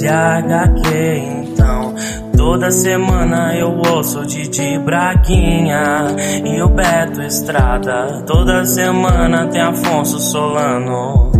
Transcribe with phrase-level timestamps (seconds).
[0.00, 0.88] e HQ.
[1.42, 1.94] Então,
[2.36, 6.06] toda semana eu ouço Didi Braguinha
[6.44, 8.22] e o Beto Estrada.
[8.26, 11.30] Toda semana tem Afonso Solano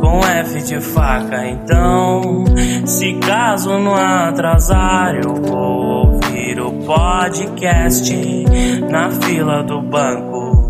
[0.00, 1.46] com F de faca.
[1.46, 2.44] Então,
[2.84, 8.44] se caso não atrasar, eu vou ouvir o podcast
[8.90, 10.68] na fila do banco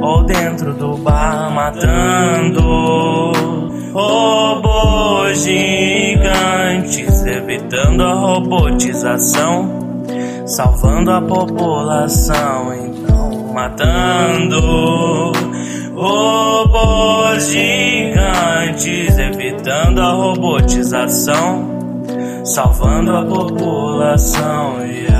[0.00, 3.53] ou dentro do bar matando
[3.94, 10.02] robôs gigantes, evitando a robotização,
[10.44, 12.74] salvando a população.
[12.74, 15.32] Então, matando
[15.94, 21.70] robôs gigantes, evitando a robotização,
[22.44, 24.84] salvando a população.
[24.84, 25.13] Yeah.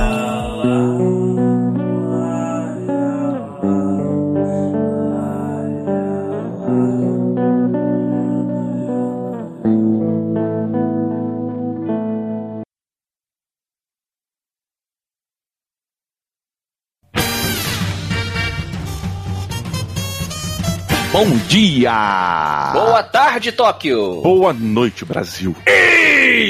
[21.15, 22.73] Bom dia!
[22.73, 24.20] Boa tarde, Tóquio!
[24.20, 25.55] Boa noite, Brasil!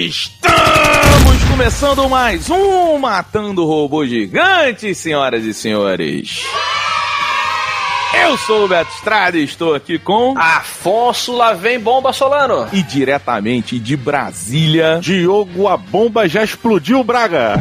[0.09, 6.47] Estamos começando mais um Matando Robô Gigante, senhoras e senhores!
[8.25, 12.67] Eu sou o Beto Estrada e estou aqui com Afonso lá vem Bomba Solano.
[12.73, 17.57] E diretamente de Brasília, Diogo a bomba já explodiu, Braga.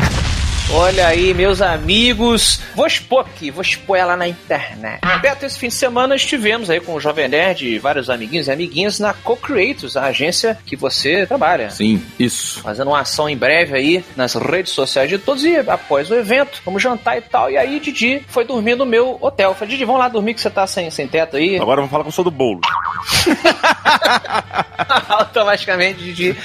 [0.71, 2.59] Olha aí, meus amigos.
[2.73, 5.01] Vou expor aqui, vou expor ela na internet.
[5.21, 8.51] Beto, esse fim de semana estivemos aí com o Jovem Nerd e vários amiguinhos e
[8.51, 11.69] amiguinhas na Co-Creators, a agência que você trabalha.
[11.69, 12.61] Sim, isso.
[12.61, 16.61] Fazendo uma ação em breve aí nas redes sociais de todos e após o evento,
[16.65, 17.51] vamos jantar e tal.
[17.51, 19.53] E aí, Didi foi dormir no meu hotel.
[19.53, 21.57] falei, Didi, vamos lá dormir que você tá sem, sem teto aí.
[21.57, 22.61] Agora vamos falar com o sou do bolo.
[25.07, 26.35] Automaticamente, Didi.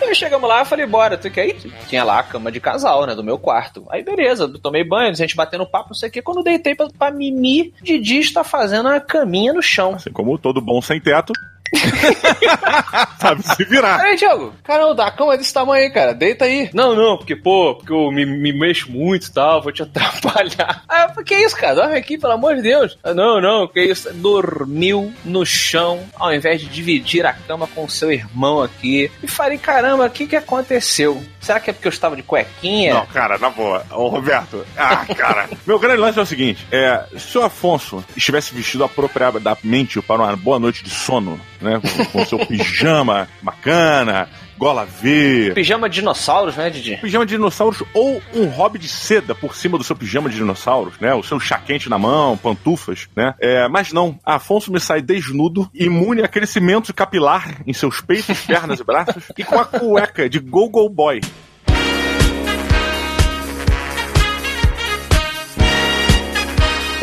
[0.00, 1.72] E chegamos lá, eu falei, bora, tu quer ir?
[1.88, 3.86] Tinha lá a cama de casal, né, do meu quarto quarto.
[3.90, 6.22] Aí beleza, tomei banho, a gente batendo papo, não sei o que.
[6.22, 9.94] Quando deitei pra, pra Mimi, Didi está fazendo uma caminha no chão.
[9.94, 11.32] Assim como todo bom sem teto.
[13.18, 14.00] Sabe se virar.
[14.00, 16.14] Aí, Diogo, caramba, a cama é desse tamanho aí, cara.
[16.14, 16.70] Deita aí.
[16.72, 20.82] Não, não, porque, pô, porque eu me, me mexo muito e tal, vou te atrapalhar.
[20.94, 21.74] Ah, que isso, cara?
[21.74, 22.96] Dorme aqui, pelo amor de Deus.
[23.02, 24.12] Ah, não, não, que isso.
[24.14, 29.10] Dormiu no chão, ao invés de dividir a cama com o seu irmão aqui.
[29.22, 31.22] E falei, caramba, o que que aconteceu?
[31.40, 32.94] Será que é porque eu estava de cuequinha?
[32.94, 33.84] Não, cara, na boa.
[33.90, 34.64] Ô, Roberto.
[34.76, 35.48] Ah, cara.
[35.66, 40.36] Meu grande lance é o seguinte: é, se o Afonso estivesse vestido apropriadamente para uma
[40.36, 41.80] boa noite de sono, né?
[41.80, 45.52] Com, com seu pijama bacana, gola V.
[45.54, 46.96] Pijama de dinossauros, né, Didi?
[46.98, 50.98] Pijama de dinossauros ou um hobby de seda por cima do seu pijama de dinossauros,
[51.00, 51.12] né?
[51.14, 53.34] O seu chá quente na mão, pantufas, né?
[53.40, 58.78] É, mas não, Afonso me sai desnudo, imune a crescimento capilar em seus peitos, pernas
[58.78, 61.20] e braços e com a cueca de Go-Go Boy.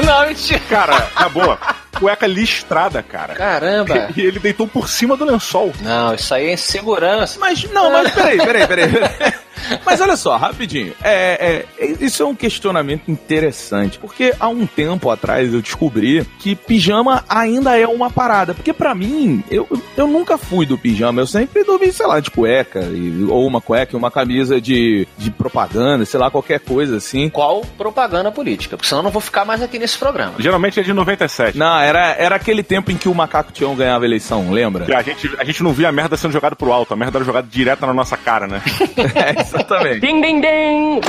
[0.06, 0.60] Não, mentira.
[0.68, 1.81] Cara, na boa.
[2.02, 3.36] Cueca listrada, cara.
[3.36, 4.10] Caramba.
[4.18, 5.72] E ele deitou por cima do lençol.
[5.82, 7.40] Não, isso aí é insegurança.
[7.40, 8.92] Mas, não, mas peraí, peraí, peraí.
[8.92, 9.34] peraí.
[9.86, 10.94] Mas olha só, rapidinho.
[11.04, 13.98] É, é, isso é um questionamento interessante.
[14.00, 18.54] Porque há um tempo atrás eu descobri que pijama ainda é uma parada.
[18.54, 21.22] Porque para mim, eu, eu nunca fui do pijama.
[21.22, 22.82] Eu sempre dormi, sei lá, de cueca.
[22.82, 27.30] E, ou uma cueca e uma camisa de, de propaganda, sei lá, qualquer coisa assim.
[27.30, 28.76] Qual propaganda política?
[28.78, 30.34] Porque senão eu não vou ficar mais aqui nesse programa.
[30.40, 31.58] Geralmente é de 97.
[31.58, 34.98] Não, era, era aquele tempo em que o Macaco Tião ganhava a eleição, lembra?
[34.98, 36.94] A gente, a gente não via a merda sendo jogada pro alto.
[36.94, 38.62] A merda era jogada direto na nossa cara, né?
[39.16, 40.00] é, exatamente.
[40.00, 41.02] Ding, ding, ding!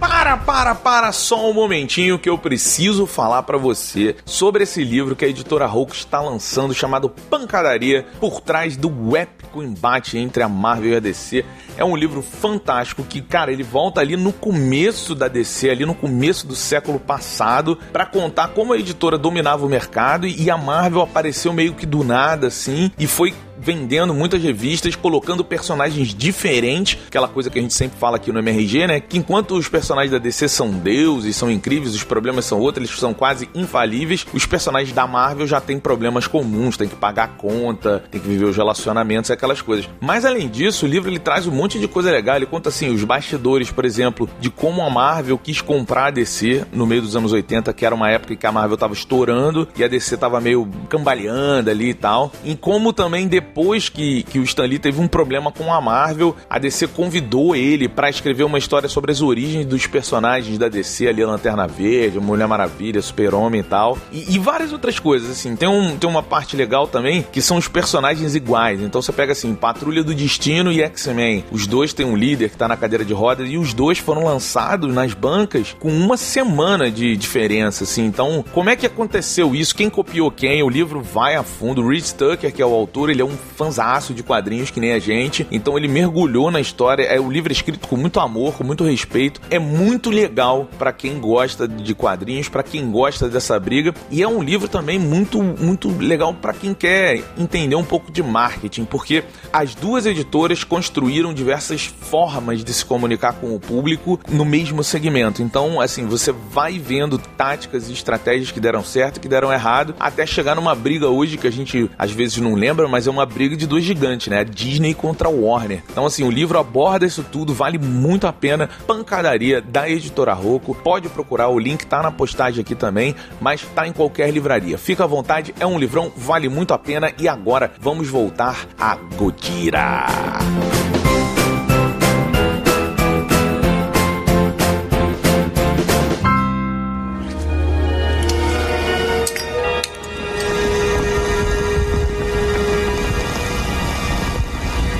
[0.00, 5.16] Para, para, para só um momentinho que eu preciso falar para você sobre esse livro
[5.16, 10.48] que a editora Hulk está lançando chamado Pancadaria por trás do épico embate entre a
[10.48, 11.44] Marvel e a DC.
[11.76, 15.94] É um livro fantástico que, cara, ele volta ali no começo da DC, ali no
[15.94, 21.02] começo do século passado, para contar como a editora dominava o mercado e a Marvel
[21.02, 27.28] apareceu meio que do nada assim e foi vendendo muitas revistas, colocando personagens diferentes, aquela
[27.28, 29.00] coisa que a gente sempre fala aqui no MRG, né?
[29.00, 32.98] Que enquanto os personagens da DC são deuses, são incríveis, os problemas são outros, eles
[32.98, 37.28] são quase infalíveis, os personagens da Marvel já têm problemas comuns, tem que pagar a
[37.28, 39.88] conta, tem que viver os relacionamentos, aquelas coisas.
[40.00, 42.94] Mas além disso, o livro ele traz um monte de coisa legal, ele conta assim,
[42.94, 47.16] os bastidores, por exemplo, de como a Marvel quis comprar a DC no meio dos
[47.16, 50.16] anos 80, que era uma época em que a Marvel tava estourando e a DC
[50.16, 54.66] tava meio cambaleando ali e tal, em como também depois depois que, que o Stan
[54.66, 58.88] Lee teve um problema com a Marvel, a DC convidou ele para escrever uma história
[58.88, 63.64] sobre as origens dos personagens da DC ali, a Lanterna Verde, Mulher Maravilha, Super-Homem e
[63.64, 63.96] tal.
[64.12, 65.56] E, e, várias outras coisas, assim.
[65.56, 68.82] Tem, um, tem uma parte legal também que são os personagens iguais.
[68.82, 71.44] Então você pega assim, Patrulha do Destino e X-Men.
[71.50, 74.24] Os dois têm um líder que tá na cadeira de rodas e os dois foram
[74.24, 78.04] lançados nas bancas com uma semana de diferença, assim.
[78.04, 79.74] Então, como é que aconteceu isso?
[79.74, 80.62] Quem copiou quem?
[80.62, 81.82] O livro vai a fundo.
[81.82, 84.92] O Reed Tucker, que é o autor, ele é um fanzaço de quadrinhos que nem
[84.92, 85.46] a gente.
[85.50, 87.04] Então ele mergulhou na história.
[87.04, 89.40] É o livro é escrito com muito amor, com muito respeito.
[89.50, 93.94] É muito legal para quem gosta de quadrinhos, para quem gosta dessa briga.
[94.10, 98.22] E é um livro também muito, muito legal para quem quer entender um pouco de
[98.22, 104.44] marketing, porque as duas editoras construíram diversas formas de se comunicar com o público no
[104.44, 105.42] mesmo segmento.
[105.42, 110.26] Então, assim, você vai vendo táticas e estratégias que deram certo que deram errado, até
[110.26, 113.56] chegar numa briga hoje que a gente às vezes não lembra, mas é uma briga
[113.56, 114.44] de dois gigantes, né?
[114.44, 115.82] Disney contra Warner.
[115.90, 118.68] Então, assim, o livro aborda isso tudo, vale muito a pena.
[118.86, 120.74] Pancadaria da editora Rocco.
[120.74, 124.78] Pode procurar, o link tá na postagem aqui também, mas tá em qualquer livraria.
[124.78, 127.12] Fica à vontade, é um livrão, vale muito a pena.
[127.18, 130.06] E agora vamos voltar a Godira.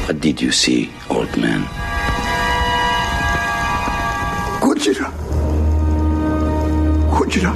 [0.08, 1.69] What did you see, old man?
[4.58, 5.12] Gojira.
[7.10, 7.52] Gojira.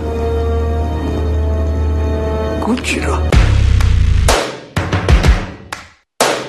[2.60, 3.22] Gojira.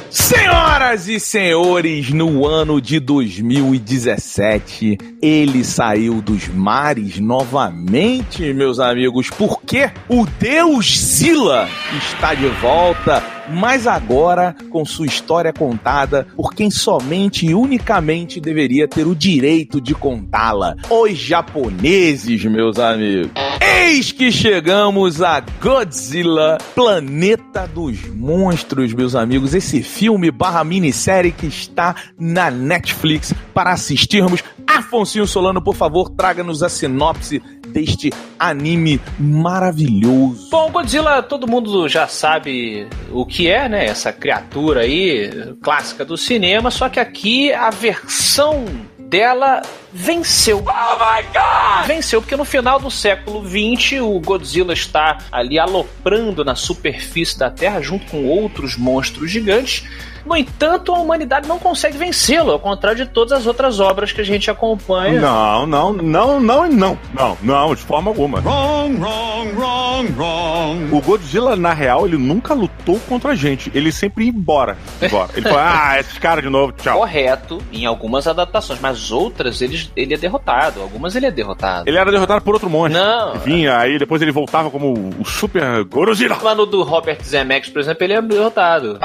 [0.10, 9.90] Senhoras e senhores, no ano de 2017, ele saiu dos mares novamente, meus amigos, porque
[10.10, 11.70] o Deus Zila
[12.12, 18.88] está de volta mas agora com sua história contada por quem somente e unicamente deveria
[18.88, 23.53] ter o direito de contá-la: os japoneses, meus amigos.
[23.62, 29.54] Eis que chegamos a Godzilla, Planeta dos Monstros, meus amigos.
[29.54, 34.44] Esse filme barra minissérie que está na Netflix para assistirmos.
[34.66, 40.50] Afonso Solano, por favor, traga-nos a sinopse deste anime maravilhoso.
[40.50, 43.86] Bom, Godzilla, todo mundo já sabe o que é, né?
[43.86, 48.66] Essa criatura aí, clássica do cinema, só que aqui a versão
[49.14, 49.62] dela
[49.92, 50.58] venceu.
[50.58, 51.86] Oh my God!
[51.86, 57.52] Venceu porque no final do século XX o Godzilla está ali aloprando na superfície da
[57.52, 59.84] Terra junto com outros monstros gigantes.
[60.26, 64.22] No entanto, a humanidade não consegue vencê-lo, ao contrário de todas as outras obras que
[64.22, 65.20] a gente acompanha.
[65.20, 68.40] Não, não, não, não, não, não, não, de forma alguma.
[68.40, 70.96] Wrong, wrong, wrong, wrong.
[70.96, 73.72] O Godzilla, na real, ele nunca lutou contra a gente.
[73.74, 74.78] Ele sempre ia embora.
[75.02, 75.30] embora.
[75.34, 77.00] Ele falou, ah, esses caras de novo, tchau.
[77.00, 80.82] Correto em algumas adaptações, mas outras ele, ele é derrotado.
[80.82, 81.88] Algumas ele é derrotado.
[81.88, 83.02] Ele era derrotado por outro monstro.
[83.02, 83.40] Não.
[83.40, 86.38] Vinha, aí depois ele voltava como o super Godzilla.
[86.42, 89.00] Lá no do Robert Zemeckis, por exemplo, ele é derrotado.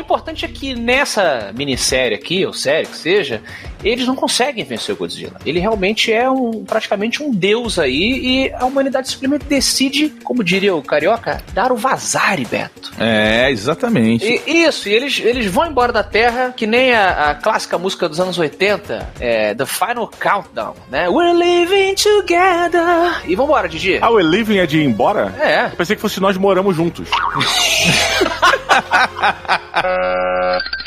[0.00, 3.42] Importante é que nessa minissérie aqui, ou série que seja,
[3.84, 5.36] eles não conseguem vencer o Godzilla.
[5.44, 10.74] Ele realmente é um praticamente um deus aí e a humanidade simplesmente decide, como diria
[10.74, 12.92] o carioca, dar o vazare, Beto.
[12.98, 14.26] É, exatamente.
[14.46, 18.08] E, isso, e eles, eles vão embora da Terra, que nem a, a clássica música
[18.08, 21.08] dos anos 80, é, The Final Countdown, né?
[21.08, 23.22] We're living together.
[23.26, 23.98] E vambora, Didi.
[24.00, 25.34] Ah, o Living é de ir embora?
[25.40, 25.66] É.
[25.66, 27.08] Eu pensei que fosse nós moramos juntos.
[28.70, 30.60] Uh...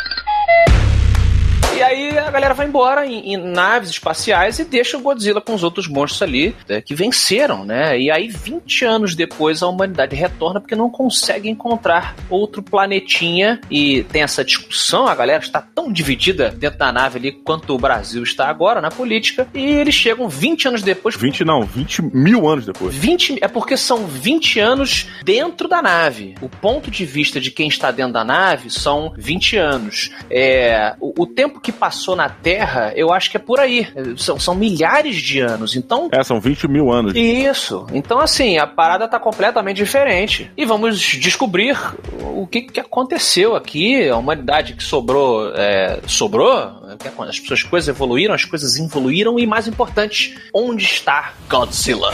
[1.84, 5.54] E aí a galera vai embora em, em naves espaciais e deixa o Godzilla com
[5.54, 8.00] os outros monstros ali né, que venceram, né?
[8.00, 14.04] E aí 20 anos depois a humanidade retorna porque não consegue encontrar outro planetinha e
[14.04, 18.24] tem essa discussão, a galera está tão dividida dentro da nave ali quanto o Brasil
[18.24, 22.66] está agora na política e eles chegam 20 anos depois 20 não, 20 mil anos
[22.66, 22.96] depois.
[22.96, 26.36] 20 é porque são 20 anos dentro da nave.
[26.42, 30.12] O ponto de vista de quem está dentro da nave são 20 anos.
[30.30, 33.88] É, o, o tempo que passou na Terra, eu acho que é por aí.
[34.18, 35.75] São, são milhares de anos.
[35.75, 36.10] Então.
[36.12, 37.13] É, são 20 mil anos.
[37.15, 37.86] Isso.
[37.94, 40.51] Então, assim, a parada tá completamente diferente.
[40.56, 41.77] E vamos descobrir
[42.22, 44.08] o que, que aconteceu aqui.
[44.10, 46.53] A humanidade que sobrou, é, sobrou.
[47.27, 49.39] As pessoas, as coisas evoluíram, as coisas evoluíram.
[49.39, 52.12] E mais importante, onde está Godzilla?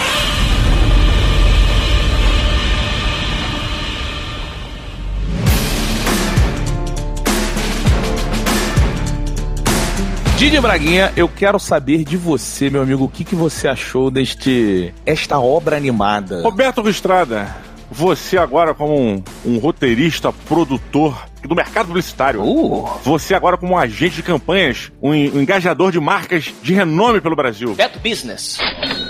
[10.39, 14.93] Didi Braguinha, eu quero saber de você, meu amigo, o que, que você achou deste
[15.05, 16.41] esta obra animada?
[16.41, 17.53] Roberto Estrada,
[17.91, 22.41] você agora como um, um roteirista, produtor do mercado publicitário.
[22.41, 27.19] Uh, Você agora como um agente de campanhas, um, um engajador de marcas de renome
[27.19, 27.75] pelo Brasil.
[27.75, 28.57] Beto Business.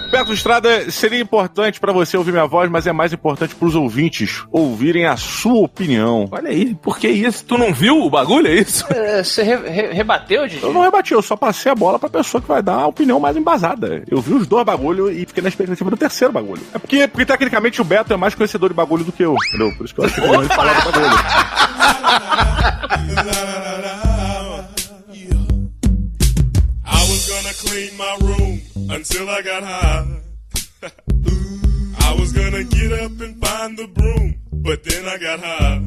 [0.10, 4.44] Beto Estrada, seria importante pra você ouvir minha voz, mas é mais importante pros ouvintes
[4.51, 6.28] ouvirem a sua opinião.
[6.32, 7.46] Olha aí, por que isso?
[7.46, 8.86] Tu não viu o bagulho, é isso?
[8.92, 10.63] É, Você re- re- rebateu, Didi?
[10.63, 13.20] Eu não rebati, eu só passei a bola pra pessoa que vai dar a opinião
[13.20, 14.04] mais embasada.
[14.10, 16.62] Eu vi os dois bagulho e fiquei na expectativa do terceiro bagulho.
[16.74, 19.72] É porque, porque tecnicamente o Beto é mais conhecedor de bagulho do que eu, entendeu?
[19.78, 21.10] Por isso que eu acho que ele vai falar do bagulho.
[26.92, 30.22] I was gonna clean my room until I got high.
[32.00, 35.81] I was gonna get up and find the broom, but then I got high.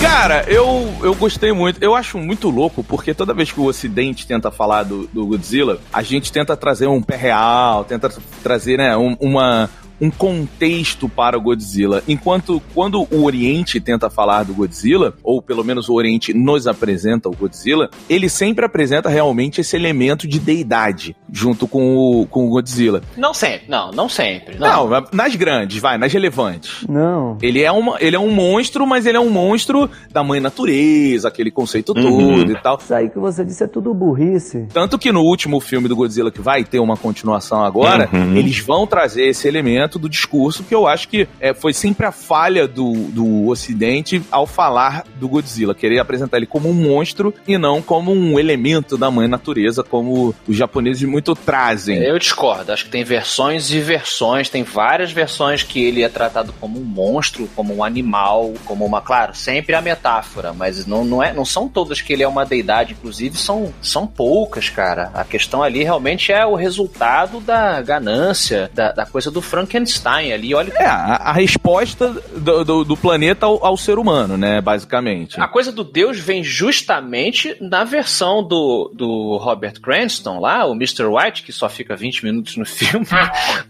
[0.00, 1.82] Cara, eu, eu gostei muito.
[1.82, 5.78] Eu acho muito louco, porque toda vez que o Ocidente tenta falar do, do Godzilla,
[5.92, 8.08] a gente tenta trazer um pé real, tenta
[8.42, 9.68] trazer, né, um, uma,
[10.00, 12.02] um contexto para o Godzilla.
[12.06, 17.28] Enquanto quando o Oriente tenta falar do Godzilla, ou pelo menos o Oriente nos apresenta
[17.28, 22.50] o Godzilla, ele sempre apresenta realmente esse elemento de deidade junto com o, com o
[22.50, 23.02] Godzilla.
[23.16, 24.58] Não sempre, não, não sempre.
[24.58, 24.88] Não.
[24.90, 26.84] Não, nas grandes, vai, nas relevantes.
[26.88, 27.38] Não.
[27.42, 31.28] Ele é, uma, ele é um monstro, mas ele é um monstro da mãe natureza,
[31.28, 32.78] aquele conceito todo e tal.
[32.80, 34.66] Isso aí que você disse é tudo burrice.
[34.72, 38.36] Tanto que no último filme do Godzilla, que vai ter uma continuação agora, Uhum.
[38.36, 42.12] eles vão trazer esse elemento do discurso, que eu acho que é, foi sempre a
[42.12, 45.74] falha do, do Ocidente ao falar do Godzilla.
[45.74, 50.34] Querer apresentar ele como um monstro e não como um elemento da mãe natureza, como
[50.46, 51.98] os japoneses muito trazem.
[51.98, 52.72] Eu discordo.
[52.72, 54.48] Acho que tem versões e versões.
[54.48, 59.00] Tem várias versões que ele é tratado como um monstro, como um animal, como uma.
[59.00, 62.44] Claro, sempre a metáfora, mas não, não, é, não são todas que ele é uma
[62.44, 62.92] deidade.
[62.92, 65.10] Inclusive, são, são poucas, cara.
[65.14, 69.40] A questão ali realmente é o resultado da ganância, da, da coisa do
[69.76, 70.54] Frankenstein ali.
[70.54, 75.40] Olha É, a, a resposta do, do- do planeta ao, ao ser humano, né, basicamente.
[75.40, 81.04] A coisa do Deus vem justamente na versão do, do Robert Cranston lá, o Mr.
[81.04, 83.06] White, que só fica 20 minutos no filme,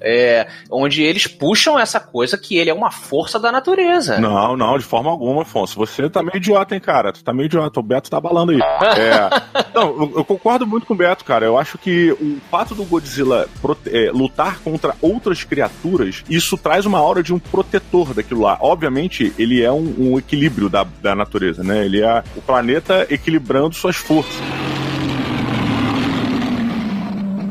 [0.01, 4.19] é, onde eles puxam essa coisa que ele é uma força da natureza.
[4.19, 5.77] Não, não, de forma alguma, Afonso.
[5.79, 7.13] Você tá meio idiota, hein, cara?
[7.13, 7.81] Tu tá meio idiota.
[7.81, 8.59] O Beto tá balando aí.
[8.97, 9.65] É.
[9.75, 11.45] Não, eu, eu concordo muito com o Beto, cara.
[11.45, 15.77] Eu acho que o fato do Godzilla prote- é, lutar contra outras criaturas,
[16.29, 18.59] isso traz uma aura de um protetor daquilo lá.
[18.61, 21.85] Obviamente, ele é um, um equilíbrio da, da natureza, né?
[21.85, 24.66] Ele é o planeta equilibrando suas forças.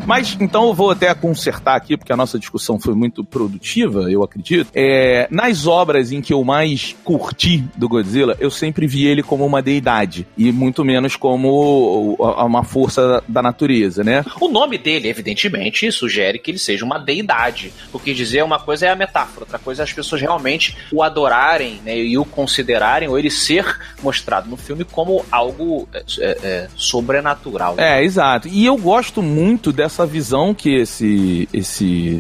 [0.06, 4.24] Mas então eu vou até consertar aqui, porque a nossa discussão foi muito produtiva, eu
[4.24, 4.70] acredito.
[4.74, 9.46] É, nas obras em que eu mais curti do Godzilla, eu sempre vi ele como
[9.46, 14.24] uma deidade, e muito menos como uma força da natureza, né?
[14.40, 17.74] O nome dele, evidentemente, sugere que ele seja uma deidade.
[17.92, 21.02] O que dizer uma coisa é a metáfora, outra coisa é as pessoas realmente o
[21.02, 23.66] adorarem né, e o considerarem, ou ele ser
[24.02, 27.76] mostrado no filme como algo é, é, sobrenatural.
[27.78, 28.48] É, exato.
[28.48, 32.20] E eu gosto muito dessa visão que esse esse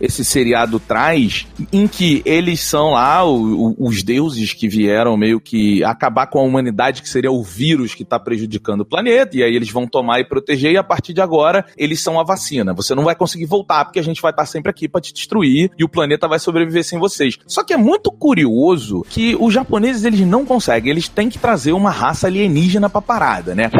[0.00, 5.40] esse seriado traz, em que eles são lá o- o- os deuses que vieram meio
[5.40, 9.42] que acabar com a humanidade, que seria o vírus que está prejudicando o planeta, e
[9.42, 12.72] aí eles vão tomar e proteger, e a partir de agora eles são a vacina.
[12.74, 15.70] Você não vai conseguir voltar, porque a gente vai estar sempre aqui para te destruir,
[15.78, 17.38] e o planeta vai sobreviver sem vocês.
[17.46, 21.72] Só que é muito curioso que os japoneses eles não conseguem, eles têm que trazer
[21.72, 23.70] uma raça alienígena pra parada, né?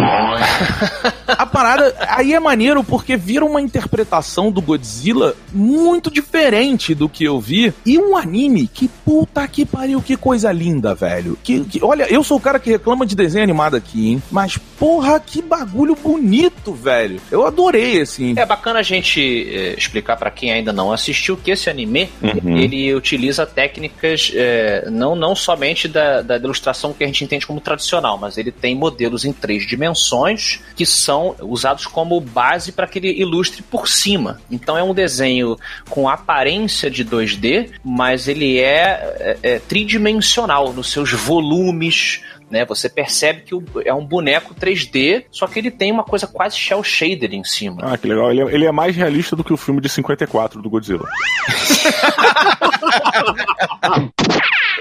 [1.27, 7.25] a parada aí é maneiro porque vira uma interpretação do Godzilla muito diferente do que
[7.25, 11.39] eu vi e um anime que puta que pariu, que coisa linda, velho.
[11.43, 14.23] Que, que- olha, eu sou o cara que reclama de desenho animado aqui, hein?
[14.31, 17.21] Mas porra, que bagulho bonito, velho.
[17.31, 18.35] Eu adorei assim.
[18.37, 22.57] É bacana a gente eh, explicar pra quem ainda não assistiu que esse anime Uhum.
[22.57, 27.61] ele utiliza técnicas eh, não, não somente da, da ilustração que a gente entende como
[27.61, 32.99] tradicional, mas ele tem modelos em três dimensões que são usados como base para que
[32.99, 34.41] ele ilustre por cima.
[34.51, 35.57] Então é um desenho
[35.89, 42.21] com aparência de 2D, mas ele é, é- é tridimensional nos seus volumes.
[42.51, 43.55] Né, você percebe que
[43.87, 47.79] é um boneco 3D, só que ele tem uma coisa quase shell shader em cima.
[47.81, 48.31] Ah, que legal.
[48.31, 51.09] Ele é, ele é mais realista do que o filme de 54 do Godzilla.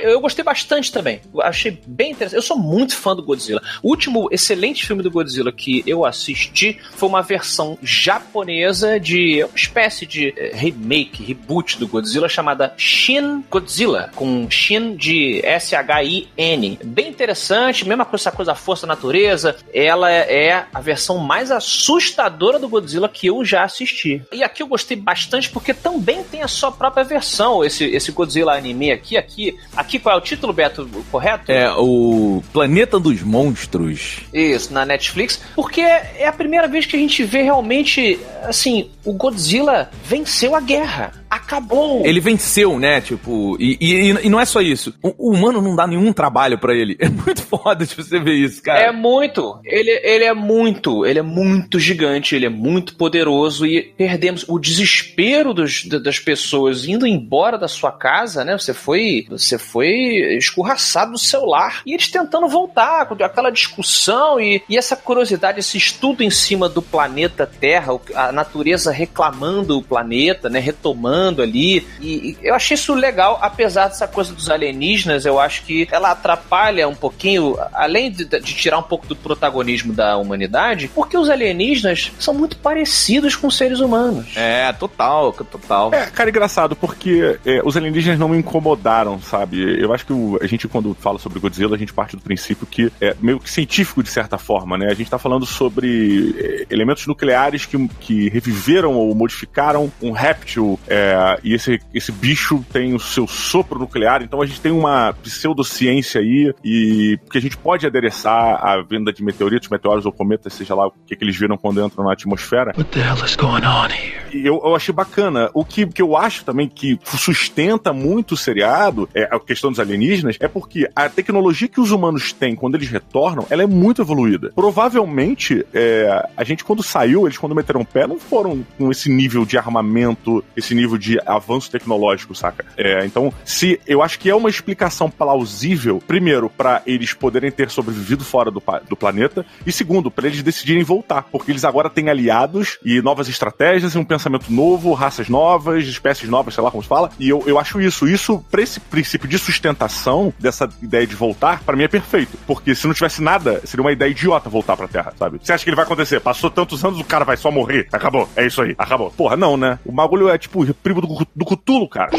[0.02, 1.22] eu gostei bastante também.
[1.42, 2.38] Achei bem interessante.
[2.38, 3.62] Eu sou muito fã do Godzilla.
[3.82, 9.56] O último excelente filme do Godzilla que eu assisti foi uma versão japonesa de uma
[9.56, 16.80] espécie de eh, remake, reboot do Godzilla chamada Shin Godzilla, com Shin de S-H-I-N.
[16.84, 19.56] Bem interessante, mesma coisa, essa coisa da força da natureza.
[19.74, 24.22] Ela é a versão mais assustadora do Godzilla que eu já assisti.
[24.32, 28.54] E aqui eu gostei bastante porque também tem a sua própria versão, esse, esse Godzilla
[28.54, 29.18] anime aqui.
[29.18, 29.58] Aqui,
[29.92, 30.88] aqui qual é o título, Beto?
[31.12, 31.52] Correto?
[31.52, 34.22] É o Planeta dos Monstros.
[34.34, 35.42] Isso, na Netflix.
[35.54, 40.62] Porque é a primeira vez que a gente vê realmente, assim, o Godzilla venceu a
[40.62, 41.21] guerra.
[41.52, 42.06] Acabou.
[42.06, 43.02] Ele venceu, né?
[43.02, 44.94] Tipo, e, e, e não é só isso.
[45.04, 46.98] O, o humano não dá nenhum trabalho para ele.
[47.02, 48.80] É muito foda de você ver isso, cara.
[48.80, 49.60] É muito.
[49.66, 51.06] Ele, ele é muito.
[51.06, 52.36] Ele é muito gigante.
[52.36, 53.66] Ele é muito poderoso.
[53.66, 58.58] E perdemos o desespero dos, das pessoas indo embora da sua casa, né?
[58.58, 59.26] Você foi.
[59.30, 59.90] Você foi
[60.38, 61.82] escorraçado do seu lar.
[61.86, 66.70] E eles tentando voltar, com aquela discussão e, e essa curiosidade, esse estudo em cima
[66.70, 70.60] do planeta Terra, a natureza reclamando o planeta, né?
[70.60, 71.88] Retomando ali.
[72.00, 76.12] E, e eu achei isso legal, apesar dessa coisa dos alienígenas, eu acho que ela
[76.12, 81.30] atrapalha um pouquinho, além de, de tirar um pouco do protagonismo da humanidade, porque os
[81.30, 84.28] alienígenas são muito parecidos com seres humanos.
[84.36, 85.94] É, total, total.
[85.94, 89.82] É, cara, engraçado, porque é, os alienígenas não me incomodaram, sabe?
[89.82, 92.66] Eu acho que o, a gente, quando fala sobre Godzilla, a gente parte do princípio
[92.66, 94.88] que é meio que científico, de certa forma, né?
[94.90, 100.80] A gente tá falando sobre é, elementos nucleares que, que reviveram ou modificaram um réptil,
[100.88, 105.14] é, e esse, esse bicho tem o seu sopro nuclear, então a gente tem uma
[105.14, 110.54] pseudociência aí, e que a gente pode adereçar a venda de meteoritos, meteoros ou cometas,
[110.54, 112.74] seja lá o que, que eles viram quando entram na atmosfera.
[112.78, 114.22] What the hell is going on here?
[114.34, 115.50] E eu, eu achei bacana.
[115.54, 119.80] O que, que eu acho também que sustenta muito o seriado, é a questão dos
[119.80, 124.02] alienígenas, é porque a tecnologia que os humanos têm quando eles retornam, ela é muito
[124.02, 124.52] evoluída.
[124.56, 129.10] Provavelmente, é, a gente quando saiu, eles quando meteram o pé, não foram com esse
[129.10, 132.66] nível de armamento, esse nível de avanço tecnológico, saca?
[132.78, 137.70] É, então, se eu acho que é uma explicação plausível, primeiro, para eles poderem ter
[137.70, 142.10] sobrevivido fora do, do planeta, e segundo, para eles decidirem voltar, porque eles agora têm
[142.10, 146.84] aliados e novas estratégias e um pensamento novo, raças novas, espécies novas, sei lá como
[146.84, 148.08] se fala, e eu, eu acho isso.
[148.08, 152.76] Isso, pra esse princípio de sustentação dessa ideia de voltar, pra mim é perfeito, porque
[152.76, 155.40] se não tivesse nada, seria uma ideia idiota voltar pra Terra, sabe?
[155.42, 156.20] Você acha que ele vai acontecer?
[156.20, 157.88] Passou tantos anos, o cara vai só morrer.
[157.92, 158.28] Acabou.
[158.36, 158.76] É isso aí.
[158.78, 159.12] Acabou.
[159.12, 159.80] Porra, não, né?
[159.86, 162.12] O bagulho é tipo primo do, do Cutulo, cara.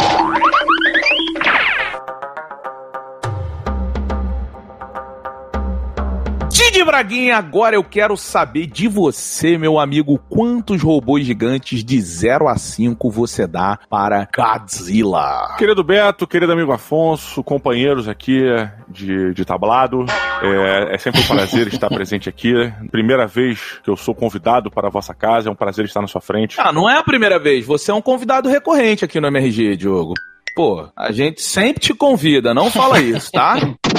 [6.83, 12.49] Didi Braguinha, agora eu quero saber de você, meu amigo, quantos robôs gigantes de 0
[12.49, 15.55] a 5 você dá para Godzilla?
[15.57, 18.41] Querido Beto, querido amigo Afonso, companheiros aqui
[18.89, 20.05] de, de tablado,
[20.43, 22.53] é, é sempre um prazer estar presente aqui.
[22.91, 26.09] Primeira vez que eu sou convidado para a vossa casa, é um prazer estar na
[26.09, 26.61] sua frente.
[26.61, 30.15] Ah, não é a primeira vez, você é um convidado recorrente aqui no MRG, Diogo.
[30.57, 33.57] Pô, a gente sempre te convida, não fala isso, tá?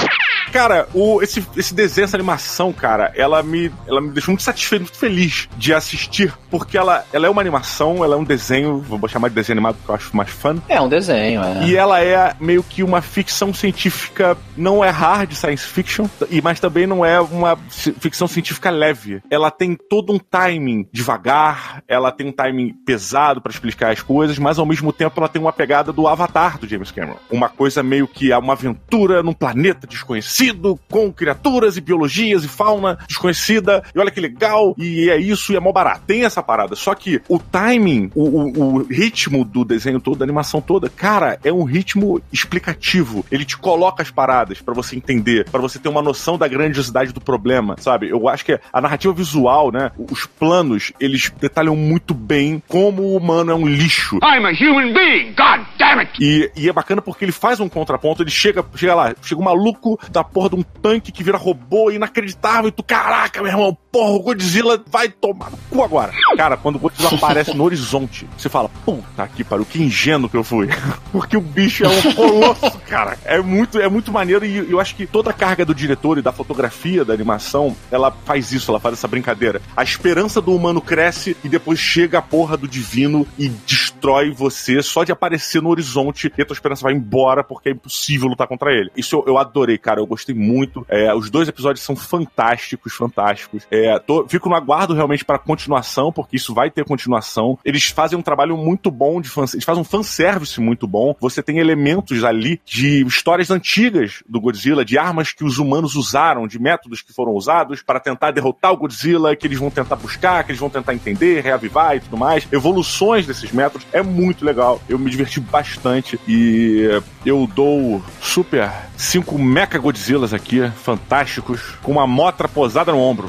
[0.54, 4.82] Cara, o, esse, esse desenho, essa animação, cara, ela me, ela me deixou muito satisfeito,
[4.82, 9.08] muito feliz de assistir, porque ela, ela é uma animação, ela é um desenho, vou
[9.08, 11.66] chamar de desenho animado porque eu acho mais fã, É um desenho, é.
[11.66, 16.60] E ela é meio que uma ficção científica, não é hard science fiction, e mas
[16.60, 17.56] também não é uma
[17.98, 19.20] ficção científica leve.
[19.28, 24.38] Ela tem todo um timing devagar, ela tem um timing pesado pra explicar as coisas,
[24.38, 27.16] mas ao mesmo tempo ela tem uma pegada do Avatar do James Cameron.
[27.28, 30.43] Uma coisa meio que é uma aventura num planeta desconhecido,
[30.90, 33.82] com criaturas e biologias e fauna desconhecida.
[33.94, 36.02] E olha que legal, e é isso, e é mó barato.
[36.06, 36.74] Tem essa parada.
[36.76, 41.38] Só que o timing, o, o- o ritmo do desenho todo, da animação toda, cara,
[41.44, 43.24] é um ritmo explicativo.
[43.30, 47.12] Ele te coloca as paradas pra você entender, pra você ter uma noção da grandiosidade
[47.12, 48.08] do problema, sabe?
[48.08, 53.16] Eu acho que a narrativa visual, né, os planos, eles detalham muito bem como o
[53.16, 54.16] humano é um lixo.
[54.16, 56.12] I'm a human being, god damn it!
[56.20, 59.44] E, e é bacana porque ele faz um contraponto, ele chega, chega lá, chega um
[59.44, 63.78] maluco da porra de um tanque que vira robô inacreditável, e tu, caraca, meu irmão,
[63.94, 66.10] porra, o Godzilla vai tomar no cu agora.
[66.36, 70.36] Cara, quando o Godzilla aparece no horizonte, você fala, puta que pariu, que ingênuo que
[70.36, 70.68] eu fui.
[71.12, 73.16] porque o bicho é um colosso, cara.
[73.24, 76.22] É muito, é muito maneiro e eu acho que toda a carga do diretor e
[76.22, 79.62] da fotografia da animação, ela faz isso, ela faz essa brincadeira.
[79.76, 84.82] A esperança do humano cresce e depois chega a porra do divino e destrói você
[84.82, 88.48] só de aparecer no horizonte e a tua esperança vai embora porque é impossível lutar
[88.48, 88.90] contra ele.
[88.96, 90.00] Isso eu, eu adorei, cara.
[90.00, 90.84] Eu gostei muito.
[90.88, 93.64] É, os dois episódios são fantásticos, fantásticos.
[93.70, 97.58] É, É, tô, fico no aguardo realmente pra continuação, porque isso vai ter continuação.
[97.64, 101.14] Eles fazem um trabalho muito bom de fan, eles fazem um fanservice muito bom.
[101.20, 106.46] Você tem elementos ali de histórias antigas do Godzilla, de armas que os humanos usaram,
[106.46, 110.42] de métodos que foram usados para tentar derrotar o Godzilla, que eles vão tentar buscar,
[110.44, 112.48] que eles vão tentar entender, reavivar e tudo mais.
[112.50, 114.80] Evoluções desses métodos é muito legal.
[114.88, 116.88] Eu me diverti bastante e
[117.24, 123.28] eu dou super cinco Mecha Godzillas aqui, fantásticos, com uma motra posada no ombro.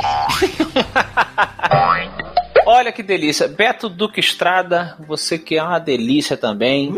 [2.65, 3.47] Olha que delícia.
[3.47, 6.91] Beto Duque Estrada, você que é uma delícia também.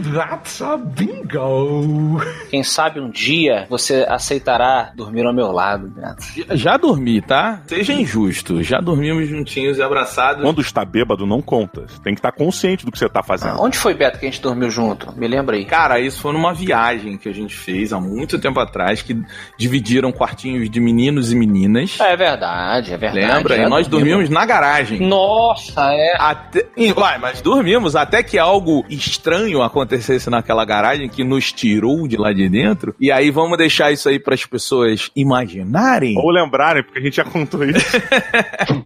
[0.00, 2.20] That's a bingo.
[2.50, 6.56] Quem sabe um dia você aceitará dormir ao meu lado, Beto.
[6.56, 7.62] Já dormi, tá?
[7.66, 8.62] Seja injusto.
[8.62, 10.42] Já dormimos juntinhos e abraçados.
[10.42, 11.82] Quando está bêbado, não conta.
[11.82, 13.60] Você tem que estar consciente do que você está fazendo.
[13.60, 15.12] Onde foi, Beto, que a gente dormiu junto?
[15.16, 15.64] Me lembra aí.
[15.64, 19.20] Cara, isso foi numa viagem que a gente fez há muito tempo atrás, que
[19.58, 21.98] dividiram quartinhos de meninos e meninas.
[22.00, 23.34] É verdade, é verdade.
[23.34, 23.56] Lembra?
[23.56, 25.00] E nós dormimos na garagem.
[25.00, 26.16] Nossa, é.
[26.18, 26.66] Até...
[27.20, 32.48] Mas dormimos até que algo estranho acontecesse naquela garagem que nos tirou de lá de
[32.48, 32.94] dentro.
[33.00, 36.14] E aí vamos deixar isso aí para as pessoas imaginarem.
[36.16, 37.96] Ou lembrarem, porque a gente já contou isso.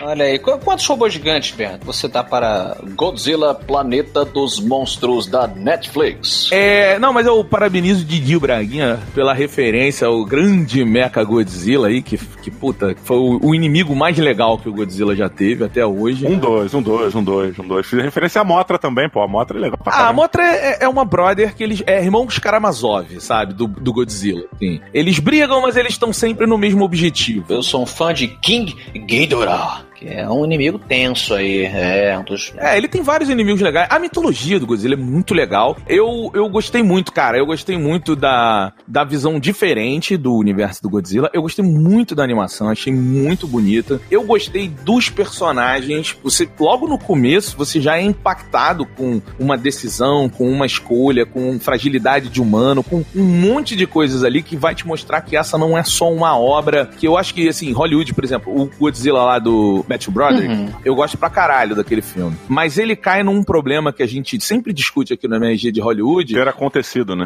[0.00, 5.46] Olha aí, qu- quantos robôs gigantes, Beto, você dá para Godzilla Planeta dos Monstros da
[5.46, 6.50] Netflix?
[6.52, 12.00] É, não, mas eu parabenizo o Didi Braguinha pela referência ao grande Mecha Godzilla aí,
[12.00, 15.84] que, que puta, foi o, o inimigo mais legal que o Godzilla já teve até
[15.84, 16.26] hoje.
[16.26, 17.86] Um, dois, um, dois, um, dois, um, dois.
[17.86, 19.20] Fiz referência à Motra também, pô.
[19.20, 20.12] A Motra é legal pra Ah, a caramba.
[20.22, 21.82] Motra é, é uma brother que eles.
[21.86, 23.52] É irmãos Karamazov, sabe?
[23.52, 24.44] Do, do Godzilla.
[24.58, 24.80] Sim.
[24.94, 27.46] Eles brigam, mas eles estão sempre no mesmo objetivo.
[27.52, 32.22] Eu sou um fã de King Ghidorah, que é um inimigo tenso aí, é um
[32.22, 32.52] dos...
[32.56, 33.88] É, ele tem vários inimigos legais.
[33.90, 35.76] A mitologia do Godzilla é muito legal.
[35.88, 37.36] Eu, eu gostei muito, cara.
[37.36, 41.28] Eu gostei muito da, da visão diferente do universo do Godzilla.
[41.32, 44.00] Eu gostei muito da animação, achei muito bonita.
[44.08, 46.16] Eu gostei dos personagens.
[46.22, 51.58] Você, logo no começo, você já é impactado com uma decisão, com uma escolha, com
[51.58, 55.58] fragilidade de humano, com um monte de coisas ali que vai te mostrar que essa
[55.58, 56.86] não é só uma obra.
[56.86, 60.72] Que eu acho que, assim, Hollywood, por exemplo, o Godzilla lá do Matthew Broderick, Uhum.
[60.84, 62.36] eu gosto pra caralho daquele filme.
[62.48, 66.34] Mas ele cai num problema que a gente sempre discute aqui no MRG de Hollywood.
[66.34, 67.24] Ter acontecido, né?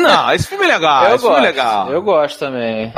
[0.00, 1.92] Não, esse filme é legal, eu esse filme é gosto, legal.
[1.92, 2.92] eu gosto também.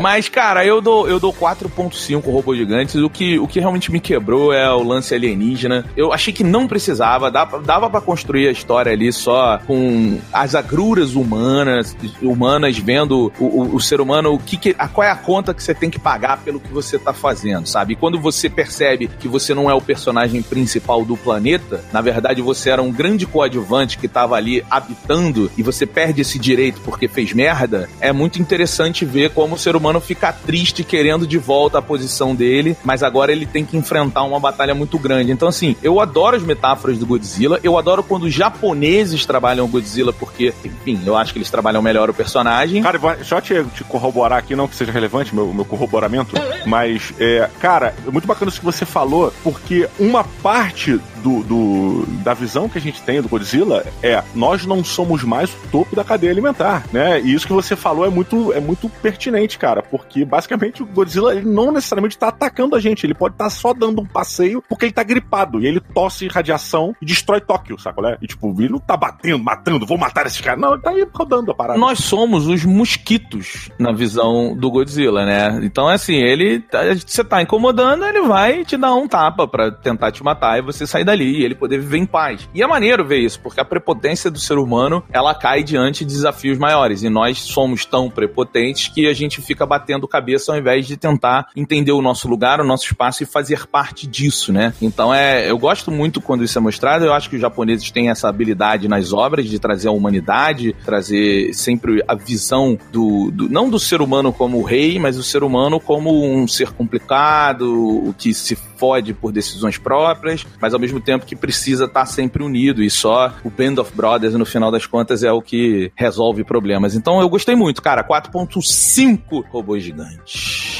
[0.00, 2.94] Mas, cara, eu dou, eu dou 4.5 robôs gigantes.
[2.96, 5.84] O que, o que realmente me quebrou é o lance alienígena.
[5.96, 10.54] Eu achei que não precisava, dava, dava para construir a história ali só com as
[10.54, 15.10] agruras humanas, humanas vendo o, o, o ser humano, o que, que a, qual é
[15.10, 17.92] a conta que você tem que pagar pelo que você tá fazendo, sabe?
[17.92, 22.42] E quando você percebe que você não é o personagem principal do planeta, na verdade
[22.42, 27.08] você era um grande coadjuvante que tava ali habitando e você perde esse direito porque
[27.08, 31.78] fez merda, é muito interessante ver como o ser humano fica triste querendo de volta
[31.78, 35.30] a posição dele, mas agora ele tem que enfrentar uma batalha muito grande.
[35.32, 39.68] Então, assim, eu adoro as metáforas do Godzilla, eu adoro quando os japoneses trabalham o
[39.68, 42.82] Godzilla, porque, enfim, eu acho que eles trabalham melhor o personagem.
[42.82, 46.34] Cara, só te, te corroborar aqui, não que seja relevante meu, meu corroboramento,
[46.66, 52.06] mas, é, cara, é muito bacana isso que você falou, porque uma parte do, do-
[52.22, 55.96] da visão que a gente tem do Godzilla é nós não somos mais o topo
[55.96, 57.20] da cadeia alimentar, né?
[57.20, 61.34] E isso que você falou é muito, é muito pertinente, cara, porque basicamente o Godzilla
[61.34, 64.86] ele não necessariamente tá atacando a gente, ele pode estar só dando um passeio porque
[64.86, 68.16] ele tá gripado e ele tosse radiação e destrói Tóquio, saca, né?
[68.22, 71.06] E tipo, ele não tá batendo, matando, vou matar esse cara, não, ele tá aí
[71.12, 71.78] rodando a parada.
[71.78, 75.60] Nós somos os mosquitos na visão do Godzilla, né?
[75.62, 76.64] Então, assim, ele.
[77.06, 80.86] Você tá incomodando, ele vai te dar um tapa pra tentar te matar e você
[80.86, 82.48] sair dali e ele poder viver em paz.
[82.54, 86.12] E é maneiro ver isso, porque a prepotência do ser humano ela cai diante de
[86.12, 87.02] desafios maiores.
[87.02, 91.48] E nós somos tão prepotentes que a gente fica batendo cabeça ao invés de tentar
[91.56, 94.72] entender o nosso lugar, o nosso espaço e fazer parte disso, né?
[94.80, 95.50] Então é.
[95.50, 97.04] Eu gosto muito quando isso é mostrado.
[97.04, 101.52] Eu acho que os japoneses têm essa habilidade nas obras de trazer a humanidade, trazer
[101.54, 105.78] sempre a visão do, do- não do ser humano como rei, mas o ser humano
[105.80, 111.26] como um ser complicado, o que se fode por decisões próprias, mas ao mesmo tempo
[111.26, 115.22] que precisa estar sempre unido e só o Band of Brothers no final das contas
[115.22, 116.94] é o que resolve problemas.
[116.94, 118.04] Então eu gostei muito, cara.
[118.04, 120.73] 4.5 robôs gigantes.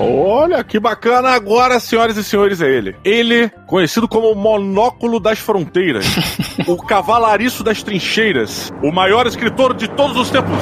[0.00, 2.96] Olha que bacana agora, senhoras e senhores, é ele.
[3.04, 6.06] Ele, conhecido como o monóculo das fronteiras,
[6.66, 10.58] o cavalariço das trincheiras, o maior escritor de todos os tempos.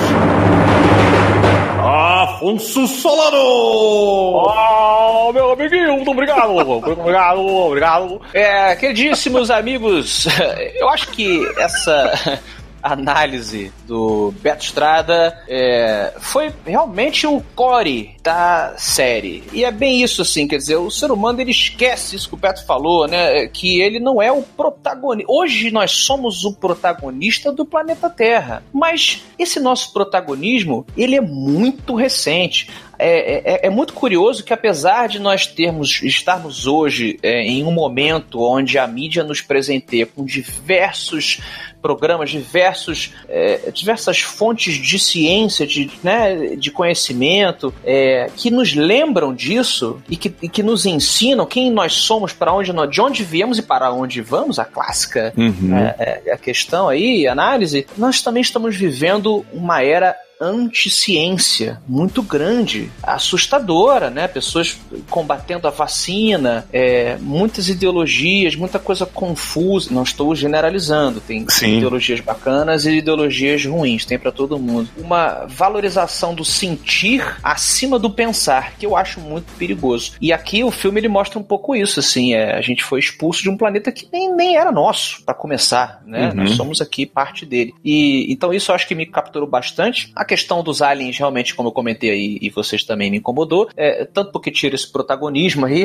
[2.26, 3.38] Afonso Solano!
[3.38, 8.20] Oh, meu amiguinho, muito obrigado, obrigado, obrigado.
[8.32, 10.26] É, queridíssimos amigos,
[10.74, 12.40] eu acho que essa
[12.82, 19.42] análise do Beto Estrada é, foi realmente o core da série.
[19.52, 22.38] E é bem isso, assim, quer dizer, o ser humano ele esquece isso que o
[22.38, 23.46] Beto falou, né?
[23.48, 25.30] Que ele não é o protagonista.
[25.30, 28.62] Hoje nós somos o protagonista do planeta Terra.
[28.72, 32.68] Mas esse nosso protagonismo, ele é muito recente.
[32.98, 37.70] É, é, é, muito curioso que apesar de nós termos estarmos hoje é, em um
[37.70, 41.42] momento onde a mídia nos presenteia com diversos
[41.86, 49.32] programas, diversos, é, diversas fontes de ciência, de, né, de conhecimento, é, que nos lembram
[49.32, 53.22] disso e que, e que nos ensinam quem nós somos, para onde nós, de onde
[53.22, 55.76] viemos e para onde vamos, a clássica Uhum.
[55.76, 62.90] é, é, a questão aí, análise, nós também estamos vivendo uma era anticiência muito grande,
[63.02, 64.28] assustadora, né?
[64.28, 69.90] Pessoas combatendo a vacina, é, muitas ideologias, muita coisa confusa.
[69.92, 71.78] Não estou generalizando, tem Sim.
[71.78, 74.88] ideologias bacanas e ideologias ruins, tem para todo mundo.
[74.96, 80.12] Uma valorização do sentir acima do pensar, que eu acho muito perigoso.
[80.20, 83.42] E aqui o filme ele mostra um pouco isso, assim, é, a gente foi expulso
[83.42, 86.28] de um planeta que nem, nem era nosso, para começar, né?
[86.28, 86.34] Uhum.
[86.34, 87.74] Nós somos aqui parte dele.
[87.84, 90.12] E então isso eu acho que me capturou bastante.
[90.14, 94.04] A questão dos aliens, realmente, como eu comentei aí, e vocês também me incomodou, é,
[94.04, 95.84] tanto porque tira esse protagonismo aí,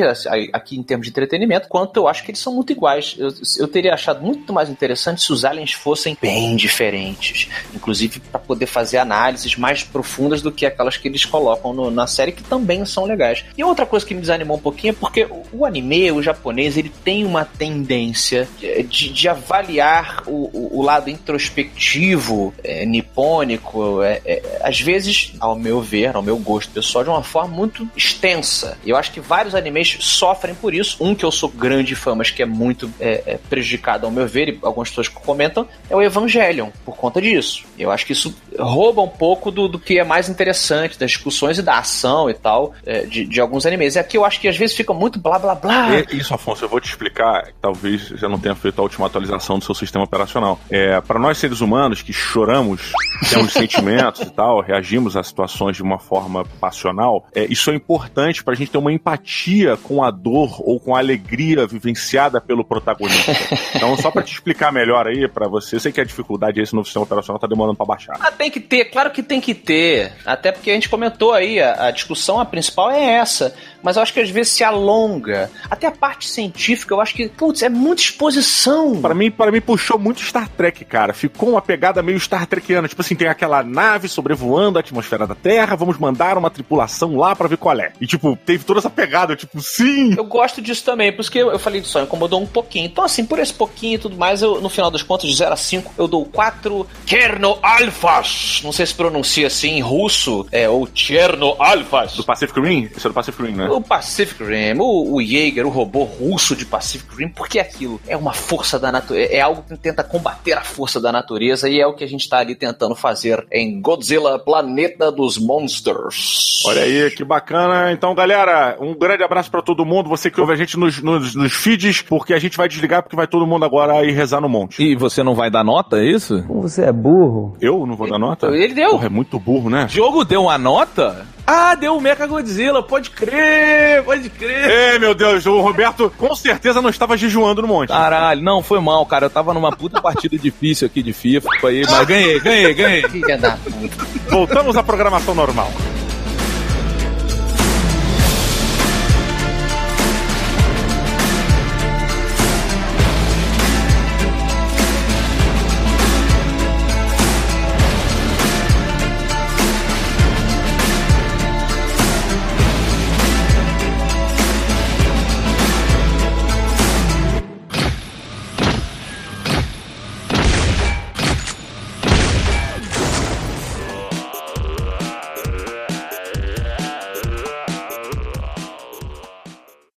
[0.52, 3.14] aqui em termos de entretenimento, quanto eu acho que eles são muito iguais.
[3.18, 8.38] Eu, eu teria achado muito mais interessante se os aliens fossem bem diferentes, inclusive para
[8.40, 12.42] poder fazer análises mais profundas do que aquelas que eles colocam no- na série, que
[12.42, 13.44] também são legais.
[13.56, 16.90] E outra coisa que me desanimou um pouquinho é porque o, anime, o japonês, ele
[17.04, 24.20] tem uma tendência de, de- de avaliar o, o- o lado introspectivo, é, nipônico, é,
[24.40, 28.78] é, às vezes, ao meu ver, ao meu gosto pessoal, de uma forma muito extensa.
[28.84, 30.96] E eu acho que vários animes sofrem por isso.
[31.00, 34.26] Um que eu sou grande fã, mas que é muito é, é, prejudicado, ao meu
[34.26, 37.64] ver, e algumas pessoas comentam, é o Evangelion, por conta disso.
[37.78, 41.58] Eu acho que isso rouba um pouco do, do que é mais interessante, das discussões
[41.58, 43.96] e da ação e tal, é, de, de alguns animes.
[43.96, 45.88] É aqui eu acho que às vezes fica muito blá blá blá.
[46.10, 47.48] E- Isso, Afonso, eu vou te explicar.
[47.60, 50.58] Talvez já não tenha feito a última atualização do seu sistema operacional.
[50.70, 52.92] É, para nós seres humanos que choramos,
[53.30, 58.42] temos sentimentos e tal, reagimos a situações de uma forma passional, é, isso é importante
[58.42, 62.64] para a gente ter uma empatia com a dor ou com a alegria vivenciada pelo
[62.64, 63.32] protagonista.
[63.74, 66.74] Então, só para te explicar melhor aí para você, eu sei que a dificuldade esse
[66.74, 68.16] novo sistema operacional tá demorando para baixar.
[68.20, 70.12] Ah, tem que ter, claro que tem que ter.
[70.24, 73.54] Até porque a gente comentou aí, a, a discussão a principal é essa.
[73.82, 75.50] Mas eu acho que às vezes se alonga.
[75.68, 79.00] Até a parte científica, eu acho que, putz, é muita exposição.
[79.00, 81.12] Pra mim, para mim puxou muito Star Trek, cara.
[81.12, 82.86] Ficou uma pegada meio Star Trekiana.
[82.86, 87.34] Tipo assim, tem aquela nave sobrevoando a atmosfera da Terra, vamos mandar uma tripulação lá
[87.34, 87.92] pra ver qual é.
[88.00, 90.14] E tipo, teve toda essa pegada, tipo, sim.
[90.16, 92.86] Eu gosto disso também, por isso que eu, eu falei disso, ó, incomodou um pouquinho.
[92.86, 95.52] Então, assim, por esse pouquinho e tudo mais, eu, no final das contas, de 0
[95.52, 98.60] a 5, eu dou 4 Cherno Alphas.
[98.64, 102.14] Não sei se pronuncia assim em russo, é, ou Cherno Alphas.
[102.14, 102.88] Do Pacific Rim?
[102.94, 103.68] Esse é do Pacific Rim, né?
[103.68, 108.16] O Pacific Rim, o, o Jaeger, o robô russo de Pacific Rim, porque aquilo é
[108.16, 111.86] uma força da natureza, é algo que tenta combater a força da natureza e é
[111.86, 116.64] o que a gente tá ali tentando fazer em Godzilla, Planeta dos Monsters.
[116.66, 117.92] Olha aí, que bacana.
[117.92, 120.08] Então, galera, um grande abraço pra todo mundo.
[120.08, 123.14] Você que ouve a gente nos, nos, nos feeds, porque a gente vai desligar, porque
[123.14, 124.82] vai todo mundo agora ir rezar no monte.
[124.82, 126.42] E você não vai dar nota, é isso?
[126.48, 127.56] Você é burro.
[127.60, 128.48] Eu não vou dar nota?
[128.48, 128.90] Ele deu.
[128.90, 129.86] Porra, é muito burro, né?
[129.88, 131.24] Diogo deu uma nota?
[131.46, 134.92] Ah, deu o Mecha Godzilla, pode crer, pode crer.
[134.92, 137.88] Ei, meu Deus, o Roberto com certeza não estava jejuando no monte.
[137.88, 139.26] Caralho, não, foi mal, cara.
[139.26, 143.08] Eu tava numa puta partida difícil aqui de FIFA, aí, mas ganhei, ganhei, ganhei.
[143.08, 144.06] Filha da puta.
[144.28, 145.70] Voltamos à programação normal.